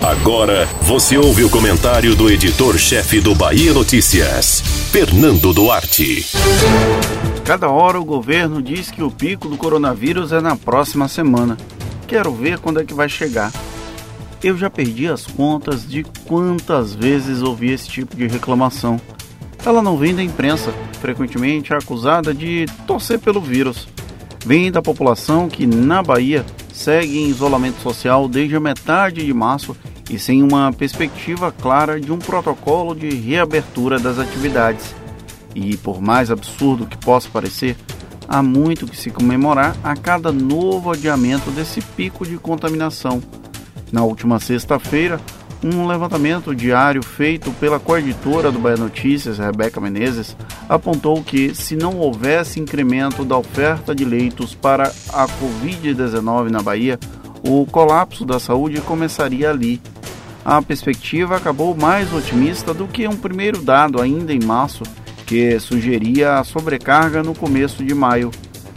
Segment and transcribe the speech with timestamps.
[0.00, 6.26] Agora você ouve o comentário do editor-chefe do Bahia Notícias, Fernando Duarte.
[7.44, 11.58] Cada hora o governo diz que o pico do coronavírus é na próxima semana.
[12.06, 13.52] Quero ver quando é que vai chegar.
[14.42, 18.98] Eu já perdi as contas de quantas vezes ouvi esse tipo de reclamação.
[19.64, 23.86] Ela não vem da imprensa, frequentemente acusada de torcer pelo vírus.
[24.46, 26.46] Vem da população que, na Bahia,
[26.80, 29.76] segue em isolamento social desde a metade de março
[30.08, 34.94] e sem uma perspectiva clara de um protocolo de reabertura das atividades.
[35.54, 37.76] E, por mais absurdo que possa parecer,
[38.26, 43.22] há muito que se comemorar a cada novo adiamento desse pico de contaminação.
[43.92, 45.20] Na última sexta-feira,
[45.62, 50.36] um levantamento diário feito pela coeditora do Bahia Notícias, Rebeca Menezes,
[50.68, 56.98] apontou que, se não houvesse incremento da oferta de leitos para a Covid-19 na Bahia,
[57.42, 59.80] o colapso da saúde começaria ali.
[60.44, 64.82] A perspectiva acabou mais otimista do que um primeiro dado ainda em março,
[65.26, 68.30] que sugeria a sobrecarga no começo de maio.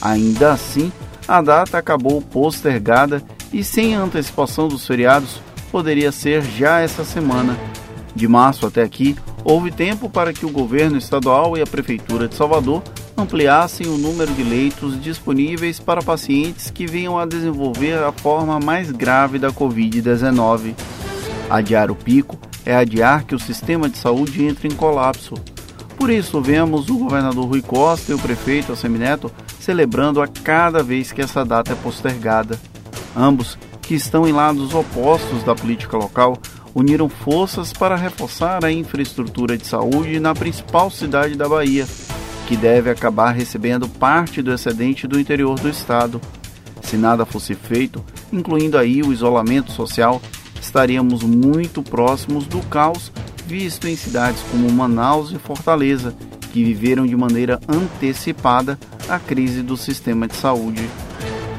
[0.00, 0.92] Ainda assim,
[1.26, 3.22] a data acabou postergada
[3.52, 5.40] e sem antecipação dos feriados,
[5.76, 7.54] poderia ser já essa semana.
[8.14, 12.34] De março até aqui, houve tempo para que o governo estadual e a prefeitura de
[12.34, 12.82] Salvador
[13.14, 18.90] ampliassem o número de leitos disponíveis para pacientes que venham a desenvolver a forma mais
[18.90, 20.72] grave da Covid-19.
[21.50, 25.34] Adiar o pico é adiar que o sistema de saúde entre em colapso.
[25.98, 31.12] Por isso, vemos o governador Rui Costa e o prefeito Assemineto celebrando a cada vez
[31.12, 32.58] que essa data é postergada.
[33.14, 36.36] Ambos que estão em lados opostos da política local,
[36.74, 41.86] uniram forças para reforçar a infraestrutura de saúde na principal cidade da Bahia,
[42.46, 46.20] que deve acabar recebendo parte do excedente do interior do estado.
[46.82, 50.20] Se nada fosse feito, incluindo aí o isolamento social,
[50.60, 53.12] estaríamos muito próximos do caos
[53.46, 56.14] visto em cidades como Manaus e Fortaleza,
[56.52, 58.78] que viveram de maneira antecipada
[59.08, 60.88] a crise do sistema de saúde.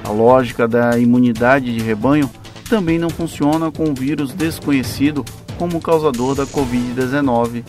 [0.07, 2.31] A lógica da imunidade de rebanho
[2.69, 5.25] também não funciona com um vírus desconhecido
[5.57, 7.66] como causador da Covid-19.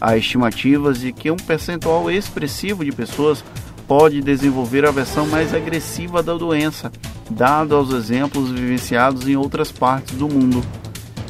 [0.00, 3.44] Há estimativas de que um percentual expressivo de pessoas
[3.86, 6.90] pode desenvolver a versão mais agressiva da doença,
[7.30, 10.64] dado aos exemplos vivenciados em outras partes do mundo.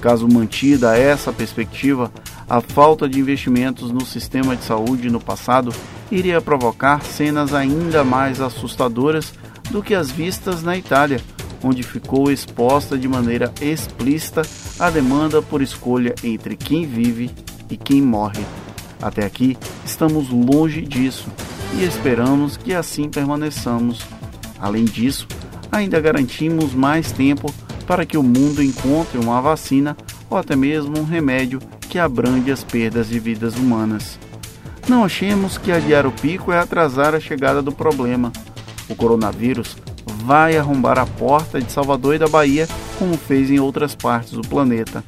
[0.00, 2.12] Caso mantida essa perspectiva,
[2.48, 5.75] a falta de investimentos no sistema de saúde no passado
[6.12, 9.32] iria provocar cenas ainda mais assustadoras
[9.74, 11.20] do que as vistas na Itália,
[11.60, 14.42] onde ficou exposta de maneira explícita
[14.78, 17.28] a demanda por escolha entre quem vive
[17.68, 18.44] e quem morre.
[19.02, 21.26] Até aqui estamos longe disso
[21.76, 24.06] e esperamos que assim permaneçamos.
[24.60, 25.26] Além disso,
[25.72, 27.52] ainda garantimos mais tempo
[27.84, 29.96] para que o mundo encontre uma vacina
[30.30, 31.58] ou até mesmo um remédio
[31.91, 34.20] que abrange as perdas de vidas humanas.
[34.88, 38.30] Não achemos que adiar o pico é atrasar a chegada do problema
[38.89, 39.77] o coronavírus
[40.25, 42.69] vai arrombar a porta de Salvador e da Bahia,
[42.99, 45.05] como fez em outras partes do planeta.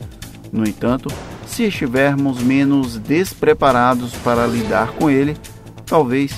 [0.52, 1.10] No entanto,
[1.46, 5.36] se estivermos menos despreparados para lidar com ele,
[5.84, 6.32] talvez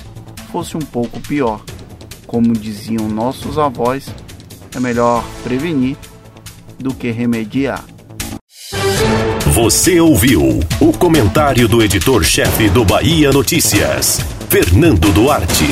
[0.51, 1.61] fosse um pouco pior.
[2.27, 4.07] Como diziam nossos avós,
[4.75, 5.97] é melhor prevenir
[6.77, 7.83] do que remediar.
[9.53, 15.65] Você ouviu o comentário do editor-chefe do Bahia Notícias, Fernando Duarte.